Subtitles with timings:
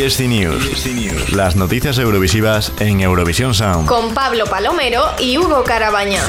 [0.00, 1.32] ESC News.
[1.32, 3.86] Las noticias eurovisivas en Eurovisión Sound.
[3.86, 6.22] Con Pablo Palomero y Hugo Carabaña.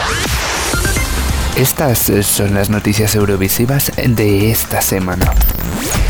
[1.56, 5.34] Estas son las noticias eurovisivas de esta semana.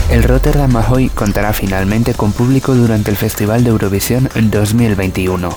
[0.09, 5.55] El Rotterdam Ahoy contará finalmente con público durante el Festival de Eurovisión 2021.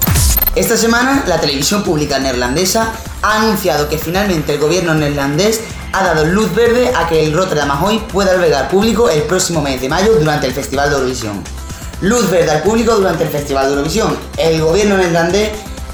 [0.57, 2.93] Esta semana, la televisión pública neerlandesa
[3.23, 5.63] ha anunciado que finalmente el gobierno neerlandés
[5.93, 9.81] ha dado luz verde a que el Rotterdam Ahoy pueda albergar público el próximo mes
[9.81, 11.64] de mayo durante el Festival de Eurovisión.
[12.01, 14.17] Luz verde al público durante el Festival de Eurovisión.
[14.37, 15.51] El gobierno neerlandés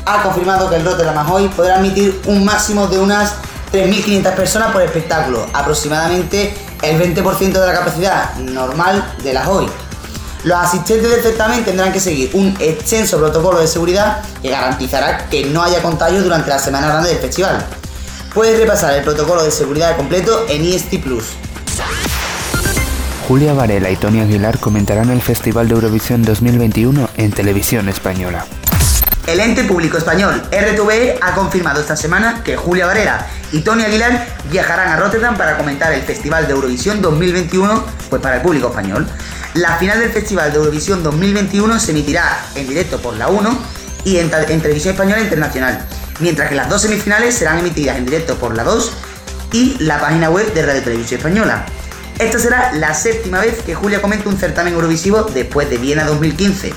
[0.07, 3.35] ha confirmado que el Rotterdam Ahoy podrá admitir un máximo de unas
[3.73, 9.69] 3.500 personas por espectáculo, aproximadamente el 20% de la capacidad normal de la Ahoy.
[10.43, 15.45] Los asistentes del certamen tendrán que seguir un extenso protocolo de seguridad que garantizará que
[15.45, 17.65] no haya contagio durante la semana grande del festival.
[18.35, 21.25] Puedes repasar el protocolo de seguridad completo en EST Plus.
[23.30, 28.45] Julia Varela y Tony Aguilar comentarán el Festival de Eurovisión 2021 en televisión española.
[29.24, 34.27] El ente público español RTVE ha confirmado esta semana que Julia Varela y Tony Aguilar
[34.51, 39.07] viajarán a Rotterdam para comentar el Festival de Eurovisión 2021 pues para el público español.
[39.55, 43.59] La final del Festival de Eurovisión 2021 se emitirá en directo por la 1
[44.07, 45.87] y en, Televisión Española Internacional,
[46.18, 48.93] mientras que las dos semifinales serán emitidas en directo por la 2
[49.52, 51.65] y la página web de Radio Televisión Española.
[52.21, 56.71] Esta será la séptima vez que Julia comenta un certamen eurovisivo después de Viena 2015,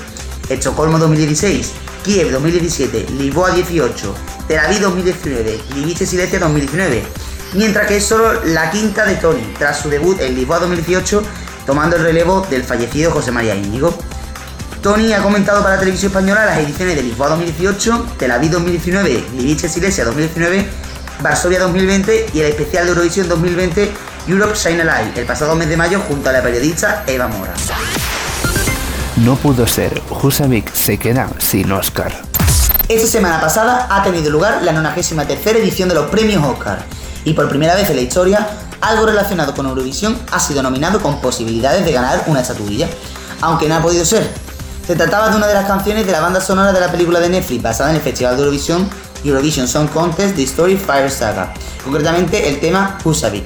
[0.48, 4.14] Estocolmo 2016, Kiev 2017, Lisboa 18,
[4.48, 7.02] Tel Aviv 2019, Livice Silesia 2019,
[7.52, 11.22] mientras que es solo la quinta de Tony, tras su debut en Lisboa 2018
[11.66, 13.94] tomando el relevo del fallecido José María Íñigo.
[14.82, 19.68] Tony ha comentado para televisión española las ediciones de Lisboa 2018, Tel Aviv 2019, Livice
[19.68, 20.66] Silesia 2019,
[21.20, 23.92] Varsovia 2020 y el especial de Eurovisión 2020
[24.26, 27.52] Europe Shine Alive el pasado mes de mayo junto a la periodista Eva Mora.
[29.16, 32.12] No pudo ser, Husavik se queda sin Oscar.
[32.88, 36.84] Esta semana pasada ha tenido lugar la 93 edición de los premios Oscar
[37.24, 38.46] y por primera vez en la historia
[38.80, 42.88] algo relacionado con Eurovisión ha sido nominado con posibilidades de ganar una estatuilla,
[43.40, 44.28] aunque no ha podido ser.
[44.86, 47.30] Se trataba de una de las canciones de la banda sonora de la película de
[47.30, 48.90] Netflix basada en el Festival de Eurovisión
[49.24, 51.52] Eurovision Song Contest The Story Fire Saga,
[51.82, 53.44] concretamente el tema Husavik.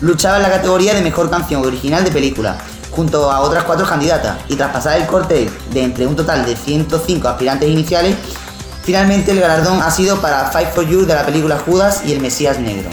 [0.00, 2.58] Luchaba en la categoría de mejor canción original de película,
[2.90, 6.54] junto a otras cuatro candidatas, y tras pasar el corte de entre un total de
[6.54, 8.16] 105 aspirantes iniciales,
[8.82, 12.20] finalmente el galardón ha sido para Fight for You de la película Judas y el
[12.20, 12.90] Mesías Negro.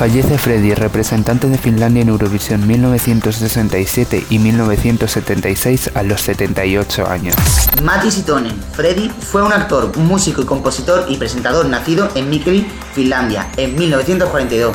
[0.00, 7.36] Fallece Freddy, representante de Finlandia en Eurovisión 1967 y 1976 a los 78 años.
[7.82, 13.50] Matti Sitonen, Freddy fue un actor, músico y compositor y presentador nacido en Mikkeli, Finlandia,
[13.58, 14.74] en 1942.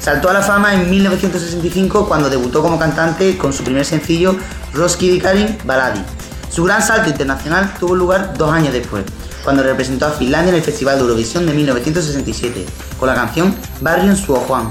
[0.00, 4.34] Saltó a la fama en 1965 cuando debutó como cantante con su primer sencillo
[4.74, 6.00] Roskilde Karin Baladi.
[6.50, 9.04] Su gran salto internacional tuvo lugar dos años después,
[9.44, 12.66] cuando representó a Finlandia en el Festival de Eurovisión de 1967,
[12.98, 14.70] con la canción Barrio en Suo Juan,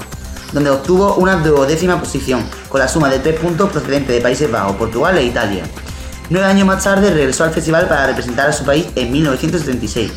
[0.53, 4.75] donde obtuvo una duodécima posición, con la suma de tres puntos procedentes de Países Bajos,
[4.75, 5.63] Portugal e Italia.
[6.29, 10.11] Nueve años más tarde regresó al festival para representar a su país en 1976.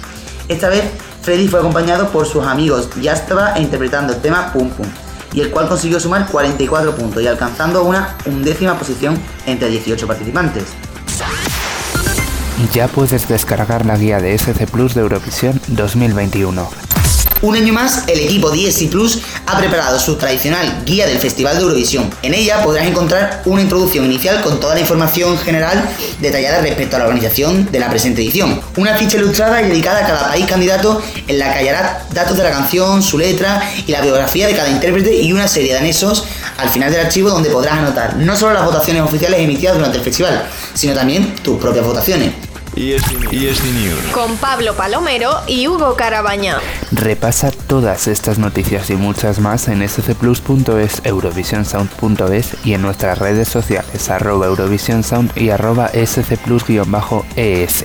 [0.49, 0.85] Esta vez,
[1.23, 4.87] Freddy fue acompañado por sus amigos Yastava e interpretando el tema Pum Pum,
[5.33, 9.17] y el cual consiguió sumar 44 puntos y alcanzando una undécima posición
[9.47, 10.65] entre 18 participantes
[12.73, 16.69] ya puedes descargar la guía de SC Plus de Eurovisión 2021.
[17.43, 21.57] Un año más, el equipo de ESC Plus ha preparado su tradicional guía del Festival
[21.57, 22.11] de Eurovisión.
[22.23, 25.83] En ella podrás encontrar una introducción inicial con toda la información general
[26.21, 28.61] detallada respecto a la organización de la presente edición.
[28.77, 32.43] Una ficha ilustrada y dedicada a cada país candidato en la que hallarás datos de
[32.43, 36.27] la canción, su letra y la biografía de cada intérprete y una serie de anexos
[36.59, 40.05] al final del archivo donde podrás anotar no solo las votaciones oficiales emitidas durante el
[40.05, 42.50] festival, sino también tus propias votaciones.
[42.81, 44.11] News.
[44.15, 46.61] Con Pablo Palomero y Hugo Carabaña.
[46.91, 54.09] Repasa todas estas noticias y muchas más en scplus.es, eurovisionsound.es y en nuestras redes sociales
[54.09, 57.85] arroba eurovisionsound y arroba scplus-es.